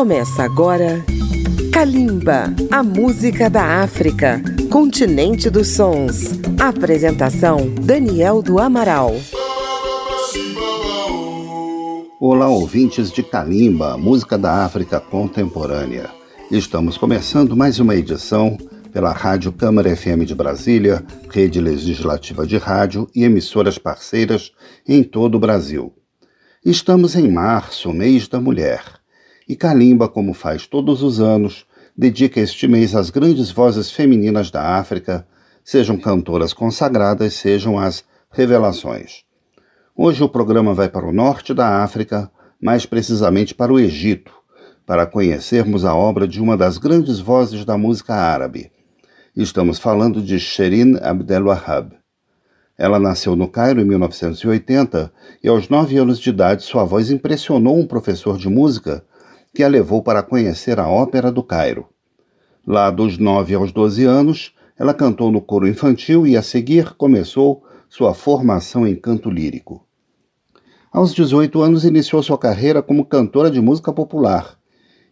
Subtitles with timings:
[0.00, 1.04] Começa agora
[1.70, 6.40] Kalimba, a música da África, continente dos sons.
[6.58, 9.14] Apresentação Daniel do Amaral.
[12.18, 16.08] Olá, ouvintes de Kalimba, música da África contemporânea.
[16.50, 18.56] Estamos começando mais uma edição
[18.90, 24.50] pela Rádio Câmara FM de Brasília, rede legislativa de rádio e emissoras parceiras
[24.88, 25.92] em todo o Brasil.
[26.64, 28.99] Estamos em março, mês da mulher,
[29.50, 34.76] e Kalimba, como faz todos os anos, dedica este mês às grandes vozes femininas da
[34.78, 35.26] África,
[35.64, 39.24] sejam cantoras consagradas, sejam as revelações.
[39.96, 42.30] Hoje o programa vai para o norte da África,
[42.62, 44.32] mais precisamente para o Egito,
[44.86, 48.70] para conhecermos a obra de uma das grandes vozes da música árabe.
[49.34, 51.98] Estamos falando de Sherin Abdel-Wahab.
[52.78, 55.12] Ela nasceu no Cairo em 1980
[55.42, 59.04] e, aos nove anos de idade, sua voz impressionou um professor de música
[59.54, 61.88] que a levou para conhecer a Ópera do Cairo.
[62.66, 67.62] Lá dos nove aos doze anos, ela cantou no coro infantil e, a seguir, começou
[67.88, 69.84] sua formação em canto lírico.
[70.92, 74.58] Aos 18 anos, iniciou sua carreira como cantora de música popular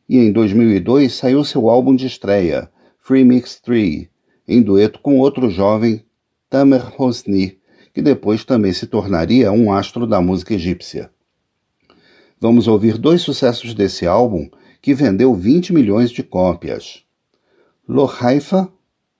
[0.08, 4.08] e, em 2002, saiu seu álbum de estreia, Free Mix 3,
[4.46, 6.04] em dueto com outro jovem,
[6.48, 7.58] Tamer Hosni,
[7.92, 11.10] que depois também se tornaria um astro da música egípcia.
[12.40, 14.48] Vamos ouvir dois sucessos desse álbum
[14.80, 17.02] que vendeu 20 milhões de cópias.
[17.86, 18.68] Lo Haifa,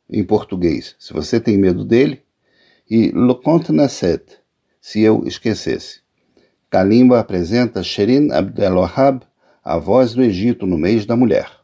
[0.09, 2.23] em português, se você tem medo dele,
[2.89, 4.23] e Lo Conte Nasset,
[4.81, 6.01] se eu esquecesse.
[6.71, 9.27] Kalimba apresenta Sherin Abdelwahab,
[9.65, 11.58] a voz do Egito no mês da mulher.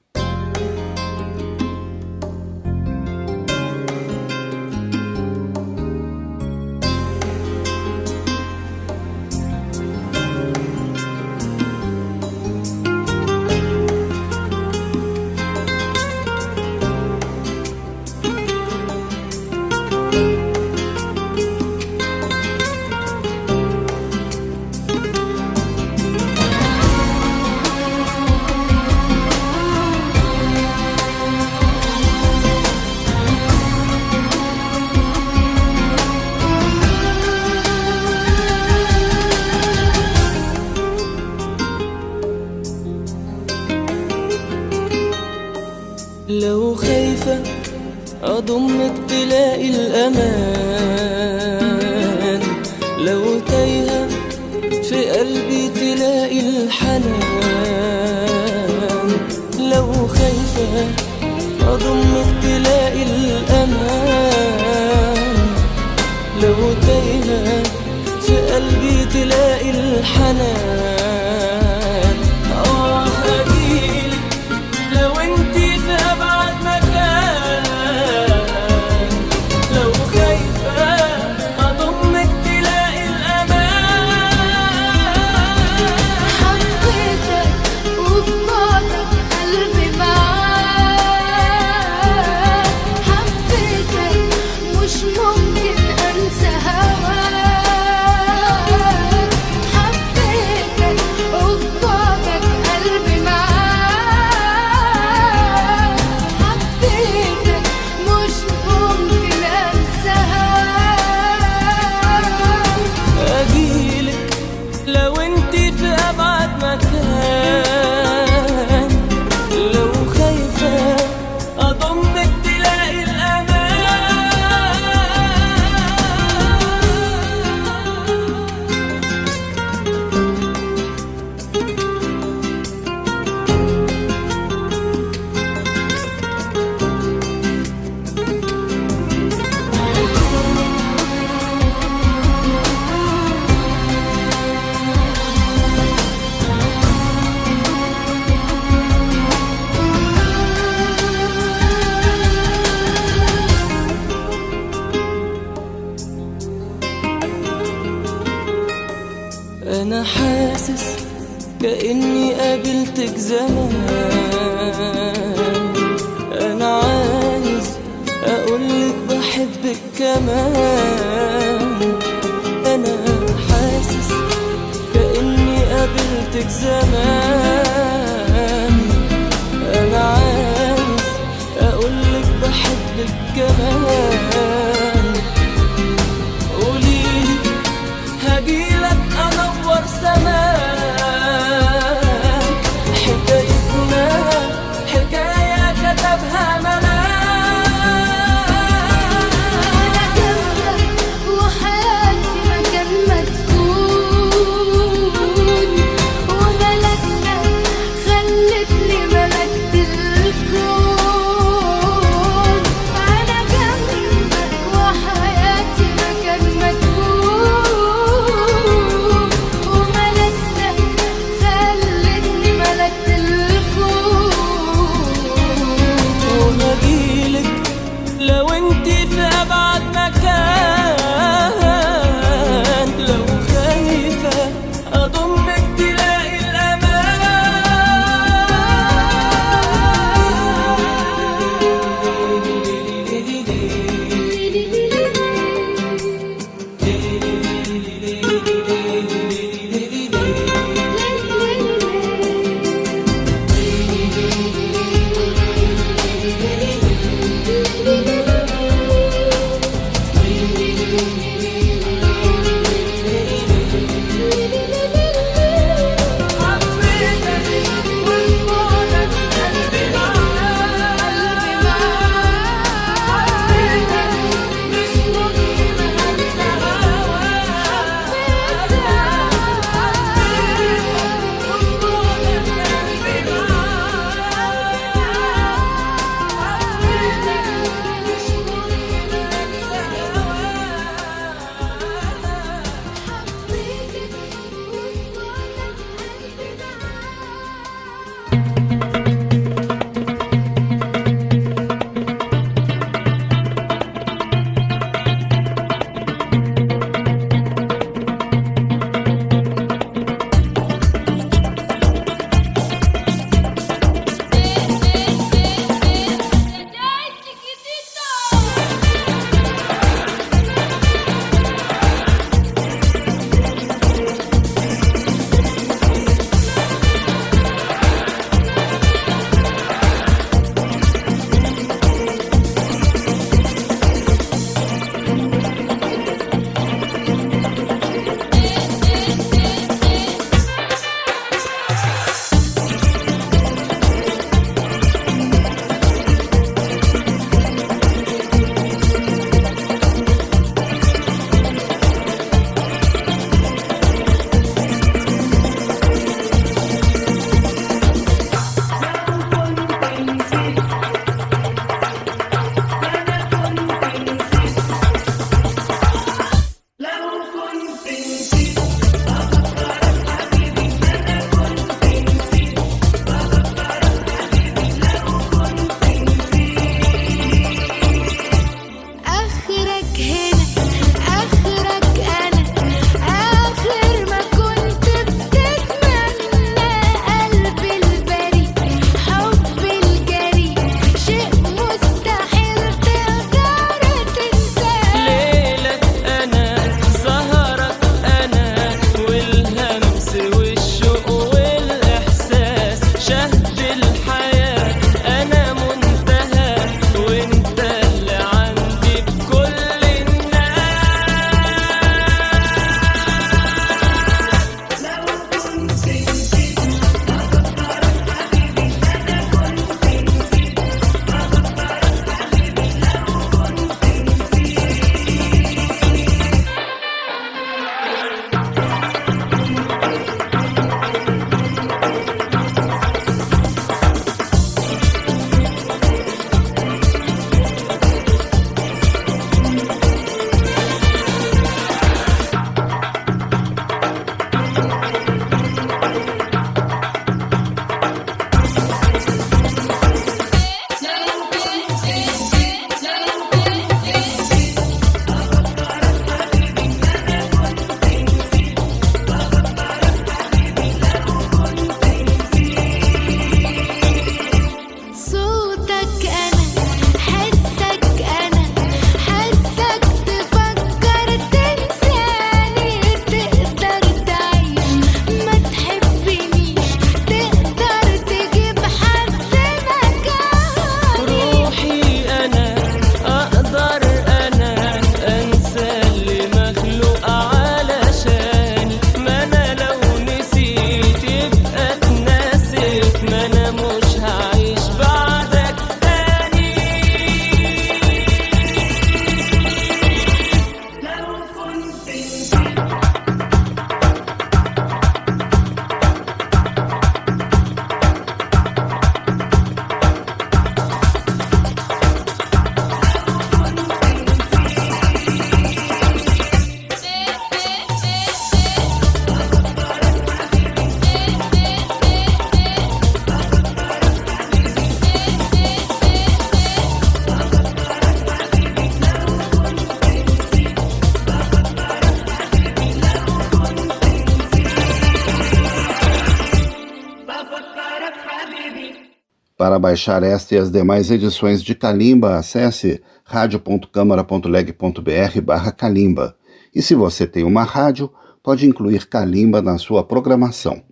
[539.45, 546.17] Para baixar esta e as demais edições de Calimba, acesse radio.câmara.leg.br barra Calimba.
[546.55, 550.63] E se você tem uma rádio, pode incluir Calimba na sua programação.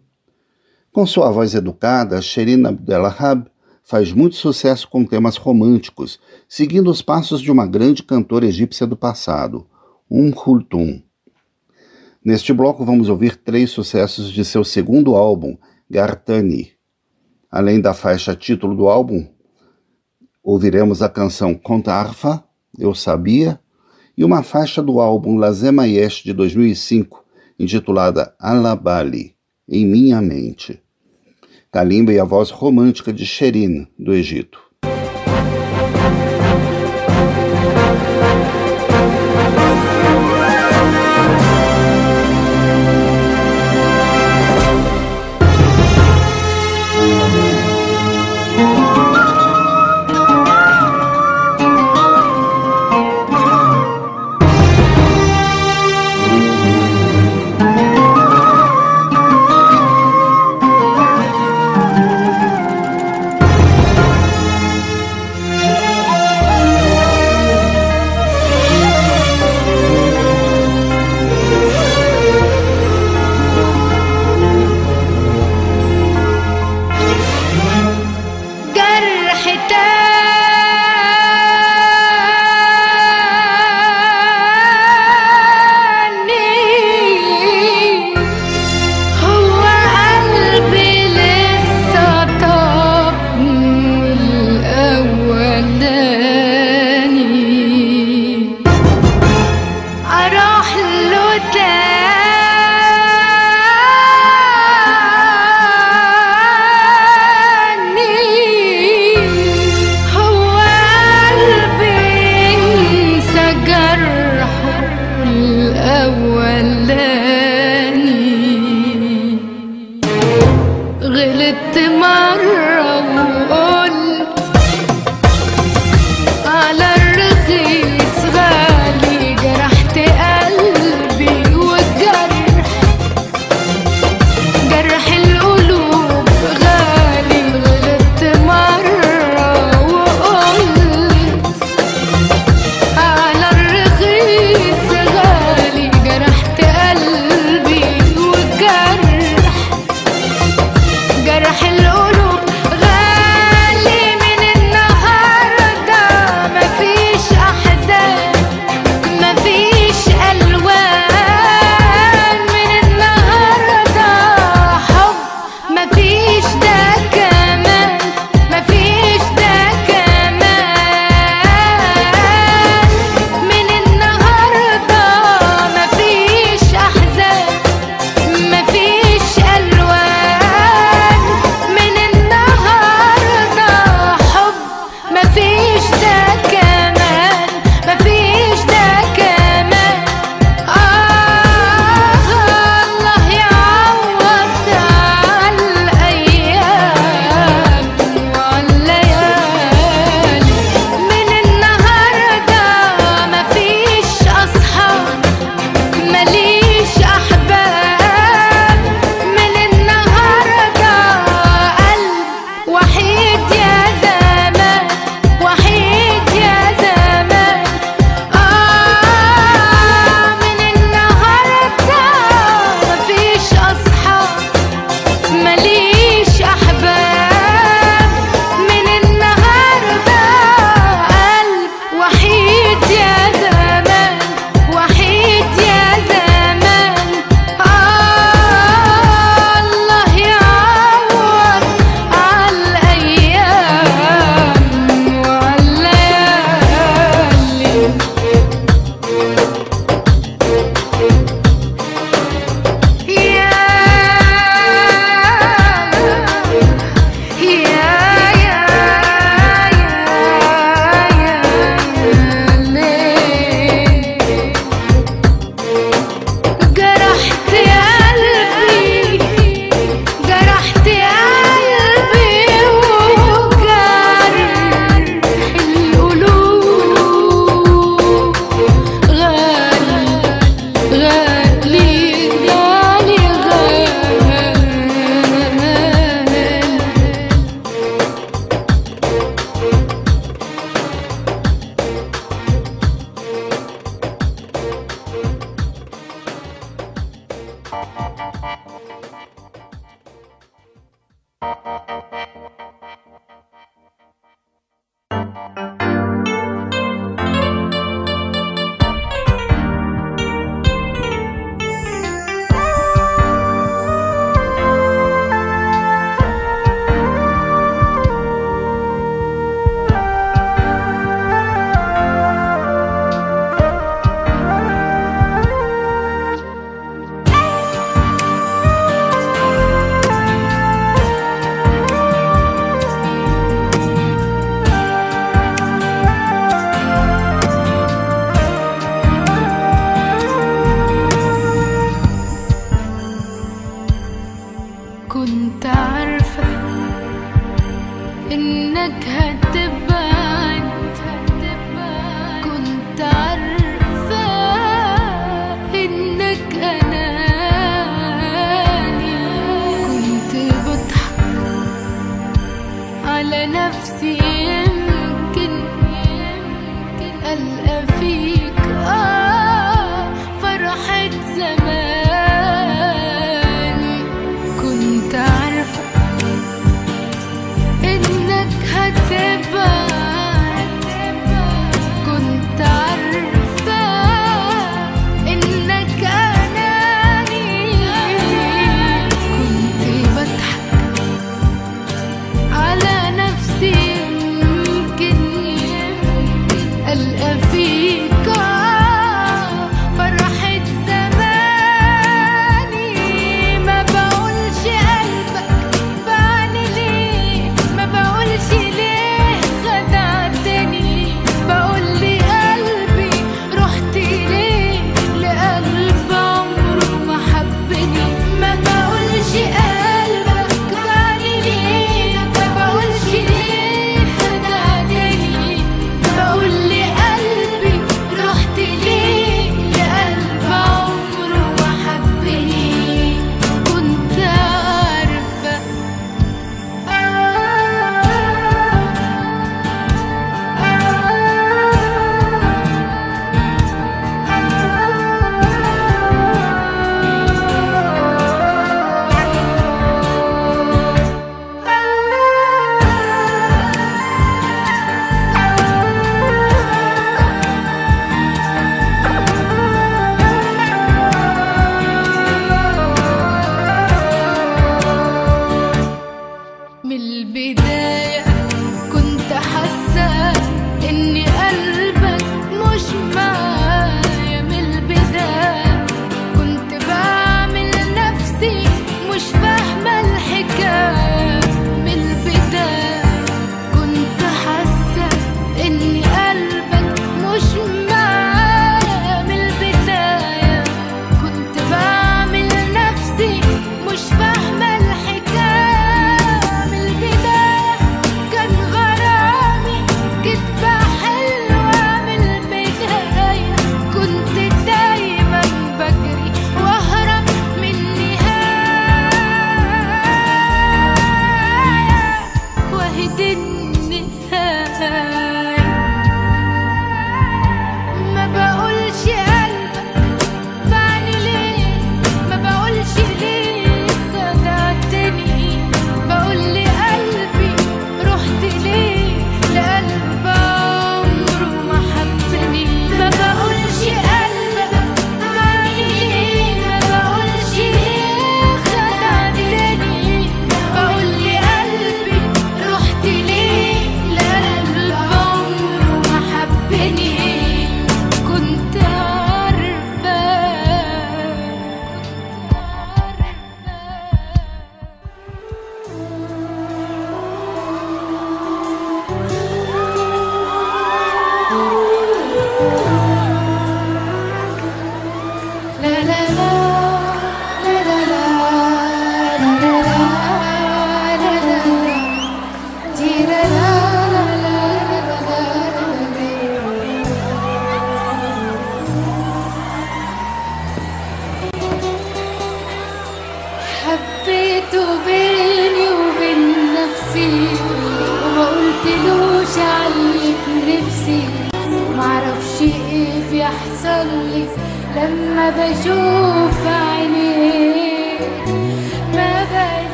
[0.90, 3.44] Com sua voz educada, Sherina Abdelahab
[3.82, 8.96] faz muito sucesso com temas românticos, seguindo os passos de uma grande cantora egípcia do
[8.96, 9.66] passado,
[10.10, 11.02] Um Khultum.
[12.24, 15.58] Neste bloco vamos ouvir três sucessos de seu segundo álbum,
[15.90, 16.72] Gartani.
[17.52, 19.28] Além da faixa título do álbum,
[20.42, 22.42] ouviremos a canção Contarfa,
[22.78, 23.60] Eu Sabia,
[24.16, 27.22] e uma faixa do álbum Lazema Yesh de 2005,
[27.58, 29.36] intitulada Alabali,
[29.68, 30.82] Em Minha Mente.
[31.70, 34.61] Kalimba e a voz romântica de Sherin, do Egito.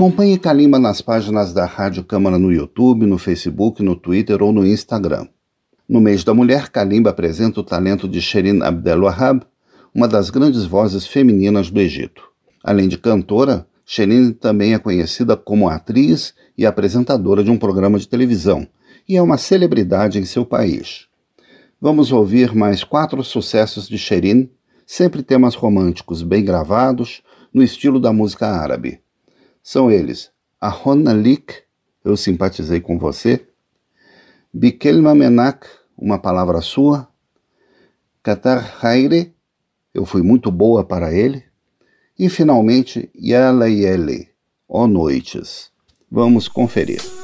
[0.00, 4.66] Acompanhe Kalimba nas páginas da Rádio Câmara no YouTube, no Facebook, no Twitter ou no
[4.66, 5.28] Instagram.
[5.86, 9.42] No mês da mulher, Kalimba apresenta o talento de Sherin Abdelwahab,
[9.94, 12.22] uma das grandes vozes femininas do Egito.
[12.64, 18.08] Além de cantora, Sherin também é conhecida como atriz e apresentadora de um programa de
[18.08, 18.66] televisão
[19.06, 21.08] e é uma celebridade em seu país.
[21.78, 24.48] Vamos ouvir mais quatro sucessos de Sherin,
[24.86, 27.20] sempre temas românticos bem gravados,
[27.52, 29.02] no estilo da música árabe.
[29.62, 30.30] São eles.
[30.60, 31.54] Ahonalik,
[32.04, 33.46] Eu Simpatizei com Você,
[34.52, 37.08] Bikelma Menak, Uma Palavra Sua,
[38.22, 39.34] Qatar Haire,
[39.94, 41.44] Eu Fui Muito Boa para Ele,
[42.18, 44.28] e finalmente Yala Yele,
[44.68, 45.70] Ó Noites.
[46.10, 47.19] Vamos conferir.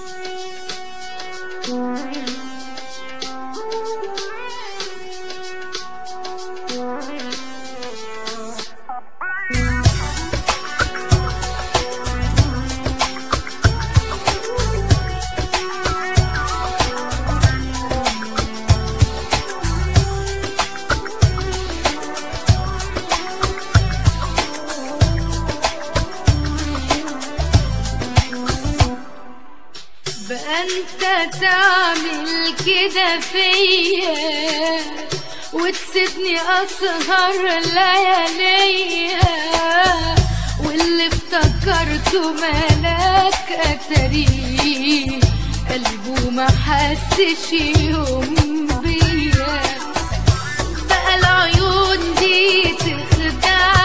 [36.64, 37.42] أسهر
[37.74, 39.20] لياليا
[40.64, 45.20] واللي افتكرته ملاك اتريه
[45.70, 48.34] قلبه ما حسش يوم
[48.82, 49.60] بيا
[50.88, 53.75] بقى العيون دي تخدعني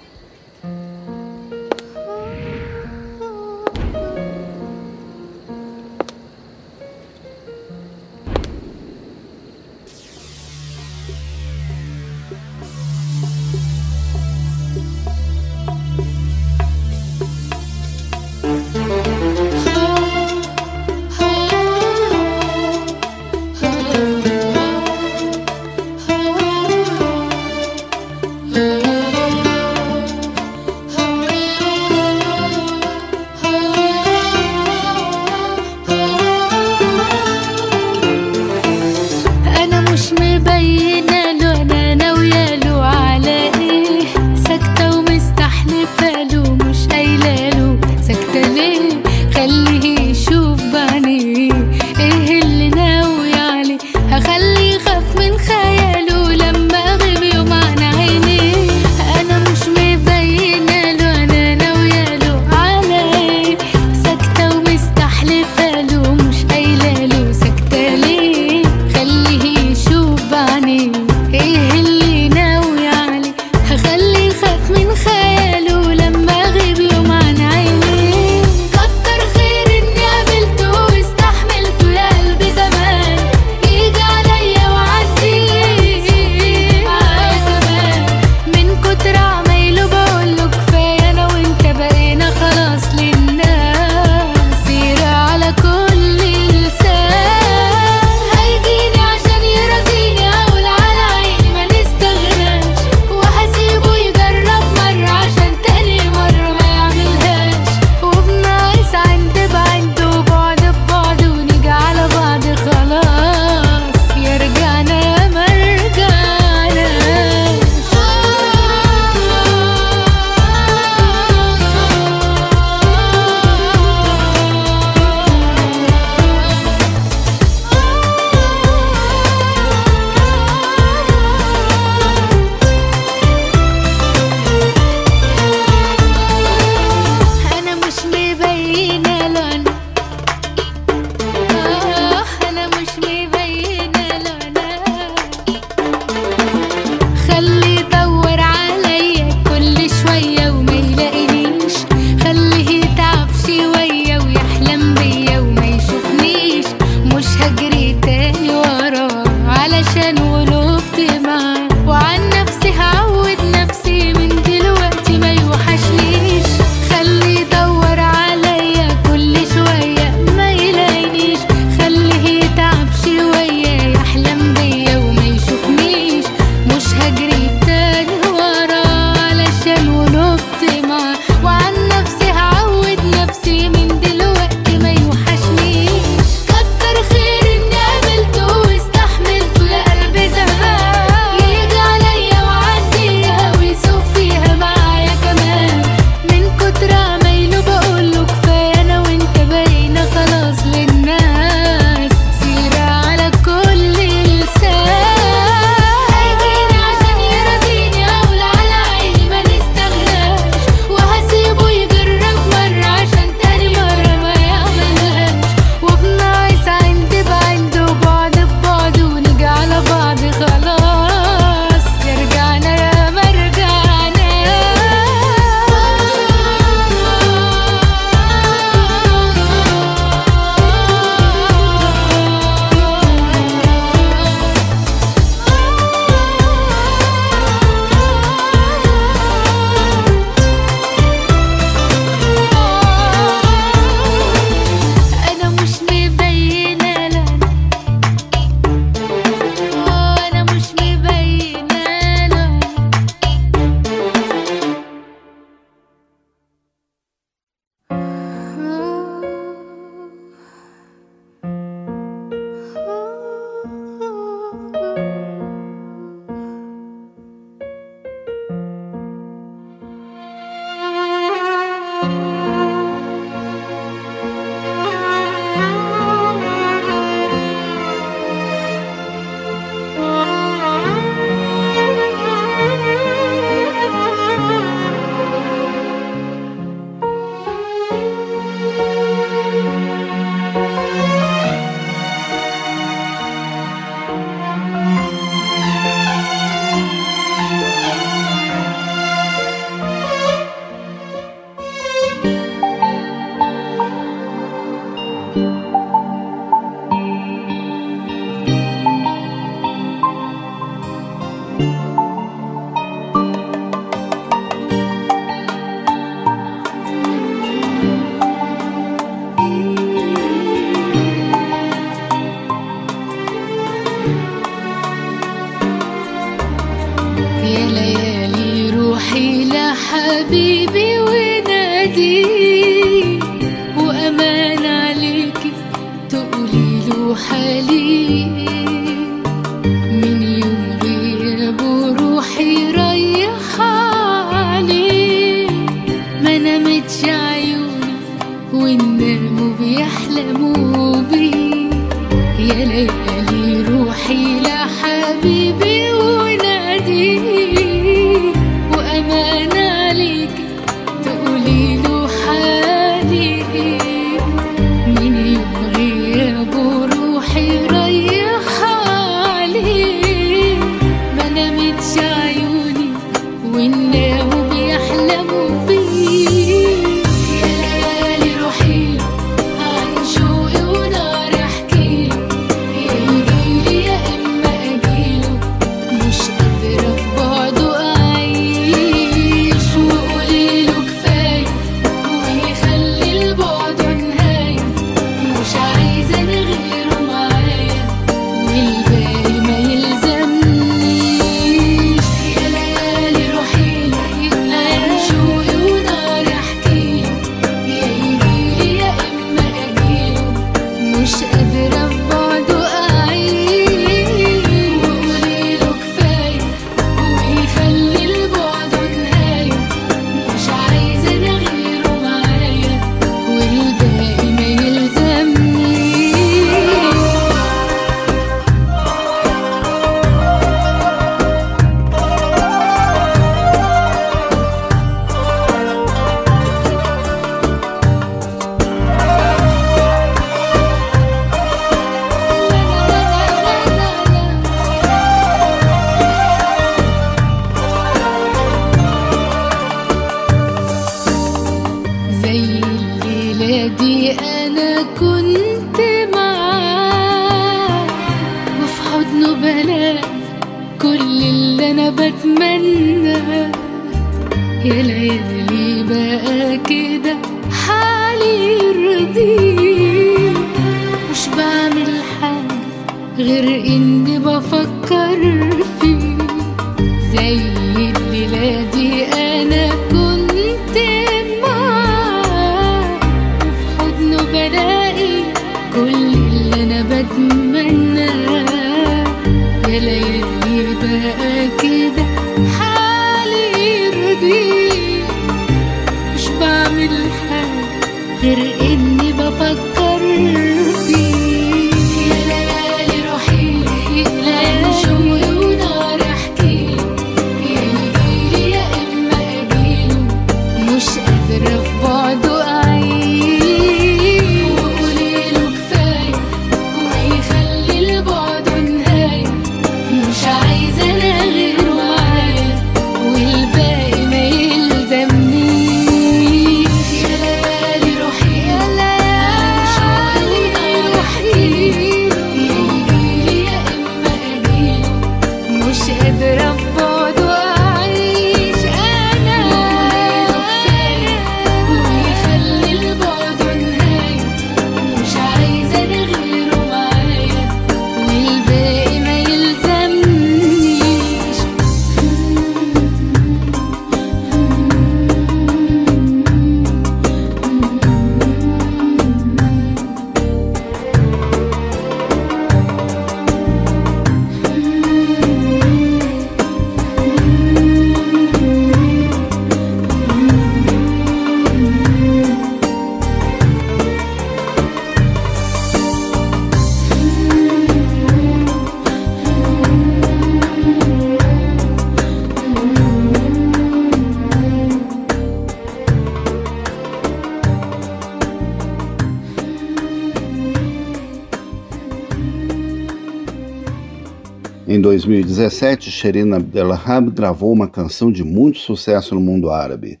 [595.38, 600.00] 2017, Shirin Abdelrahab gravou uma canção de muito sucesso no mundo árabe,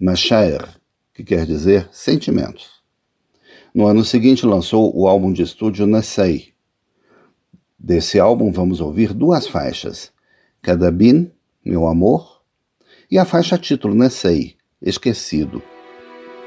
[0.00, 0.66] Mashair,
[1.12, 2.70] que quer dizer sentimentos.
[3.74, 6.54] No ano seguinte, lançou o álbum de estúdio Nasei.
[7.78, 10.10] Desse álbum, vamos ouvir duas faixas,
[10.62, 11.30] Kadabin,
[11.62, 12.40] Meu Amor,
[13.10, 15.62] e a faixa título Nasei, Esquecido.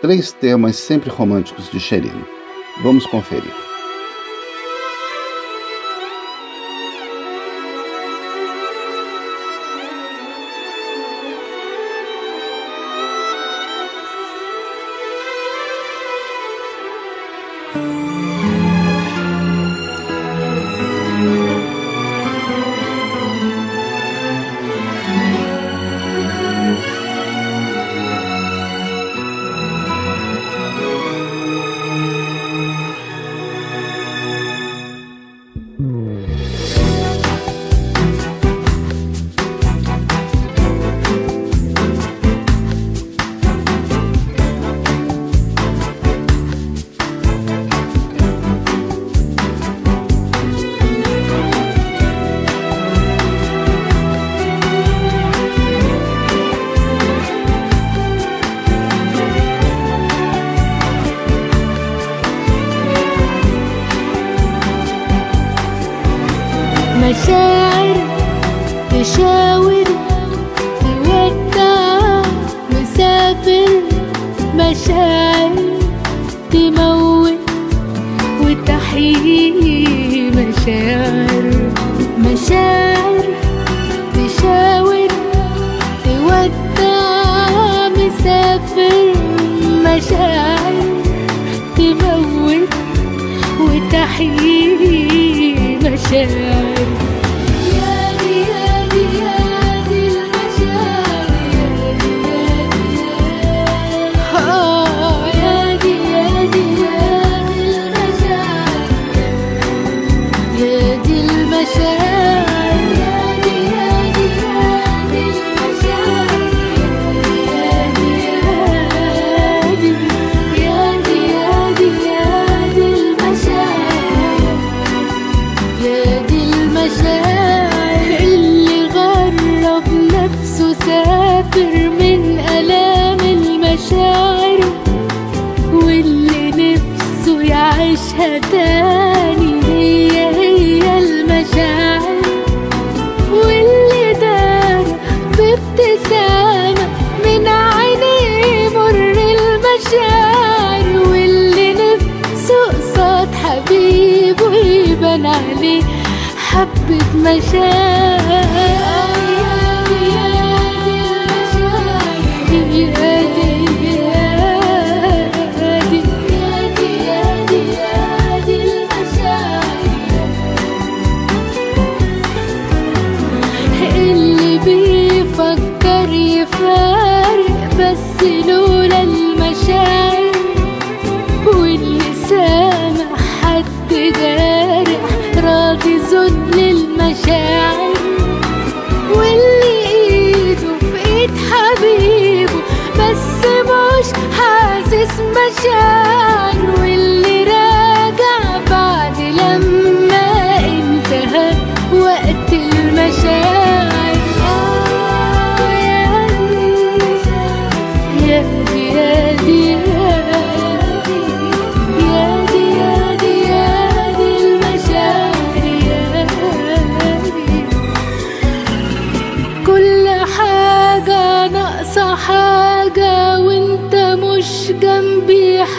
[0.02, 2.26] Três temas sempre românticos de Shirin.
[2.82, 3.71] Vamos conferir.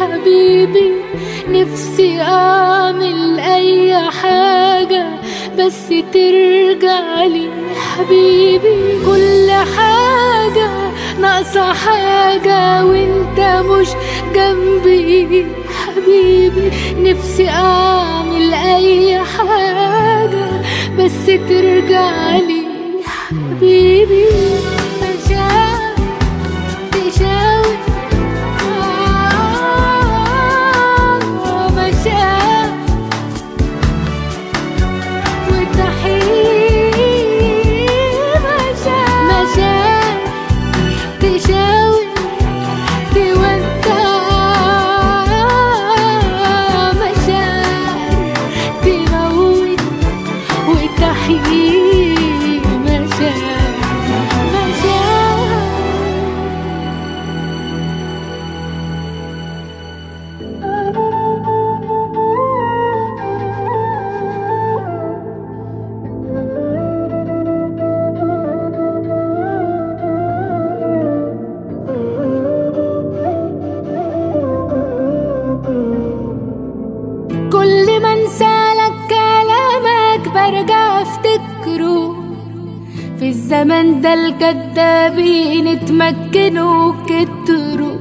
[0.03, 0.93] حبيبي
[1.49, 5.07] نفسي أعمل أي حاجة
[5.59, 8.79] بس ترجع لي حبيبي.
[9.07, 10.71] كل حاجة
[11.21, 13.89] ناقصة حاجة وأنت مش
[14.35, 15.47] جنبي
[15.87, 16.71] حبيبي.
[16.99, 20.49] نفسي أعمل أي حاجة
[20.99, 22.63] بس ترجع لي
[23.05, 24.25] حبيبي.
[84.33, 87.97] الكدابين اتمكنوا كتروا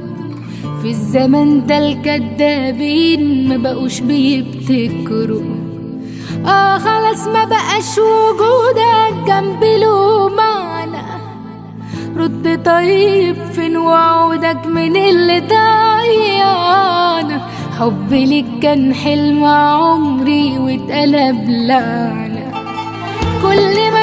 [0.82, 5.42] في الزمن ده الكدابين ما بقوش بيبتكروا.
[6.46, 11.02] آه خلاص ما بقاش وجودك جنبي له معنى
[12.16, 17.46] رد طيب فين وعودك من اللي ضيعنا
[17.80, 22.52] حبي ليك كان حلم عمري واتقلب لعنة.
[23.42, 24.01] كل ما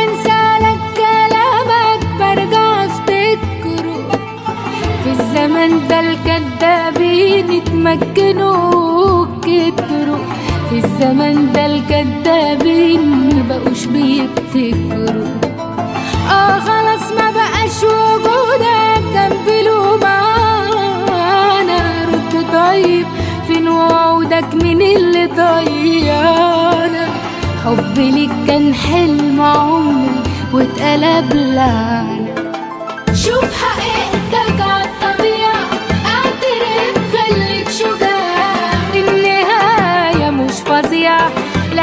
[5.09, 10.25] في الزمن ده الكدابين اتمكنوا كتروا
[10.69, 13.01] في الزمن ده الكدابين
[13.35, 15.27] مبقوش بيبتكروا
[16.31, 21.79] آه خلاص ما بقاش وجودك جنبي له معانا
[22.13, 23.05] رد طيب
[23.47, 27.05] فين وعودك؟ من اللي ضيعنا
[27.65, 30.21] حب حبي ليك كان حلم عمري
[30.53, 32.18] واتقلب لعنة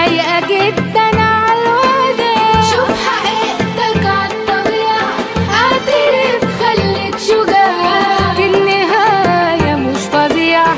[0.06, 0.40] لايقة
[0.70, 5.08] جدا عالوداع شوف حقيقتك عالطبيعة
[5.50, 8.32] أعترف خليك شجاع.
[8.38, 10.74] النهاية مش فظيعة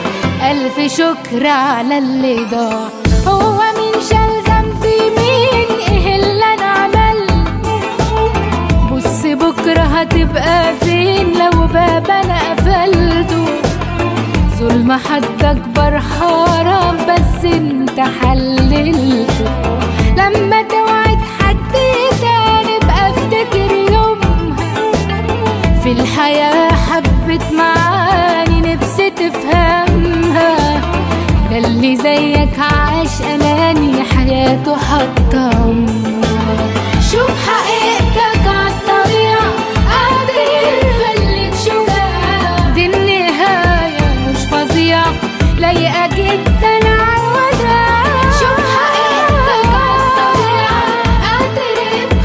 [0.50, 2.88] ألف شكر على اللي ضاع.
[3.26, 7.44] هو مين شال ذنبي مين؟ إيه اللي أنا عملته
[8.92, 12.97] بص بكرة هتبقى فين لو باب أنا قفلته
[14.58, 19.50] ظلم حد أكبر حرام بس أنت حللته.
[20.16, 21.56] لما توعد حد
[22.20, 24.92] تاني بقى افتكر يومها
[25.82, 30.56] في الحياة حبت معاني نفسي تفهمها.
[31.50, 35.50] ده اللي زيك عاش أناني حياته حتى
[37.12, 37.97] شوف حقيقتك
[45.58, 46.78] لايقة جدا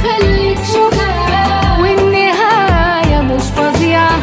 [0.03, 0.59] خليك
[1.81, 4.17] والنهاية مش فظيعة.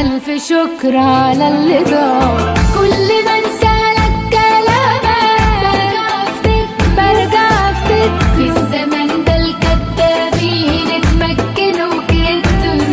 [0.00, 9.24] ألف شكر على اللي ضاع كل ما انسالك كلامك برجع افتكر برجع افتكر في الزمن
[9.24, 12.84] ده الكدابين اتمكنوا كتر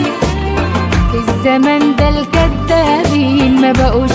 [1.12, 4.12] في الزمن ده الكدابين ما بقوش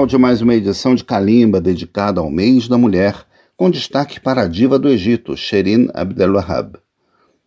[0.00, 3.14] Final de mais uma edição de Kalimba dedicada ao mês da mulher,
[3.54, 6.78] com destaque para a diva do Egito, Sherin Abdelwahab.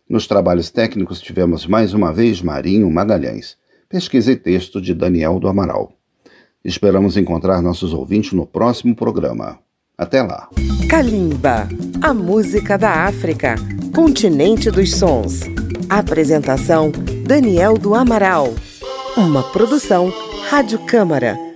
[0.08, 3.56] Nos trabalhos técnicos tivemos mais uma vez Marinho Magalhães.
[3.88, 5.94] Pesquisa e texto de Daniel do Amaral.
[6.64, 9.58] Esperamos encontrar nossos ouvintes no próximo programa.
[9.98, 10.48] Até lá.
[10.88, 11.68] Kalimba,
[12.00, 13.56] a música da África,
[13.92, 15.40] continente dos sons.
[15.90, 16.92] Apresentação:
[17.26, 18.54] Daniel do Amaral.
[19.16, 20.12] Uma produção
[20.48, 21.36] Rádio Câmara,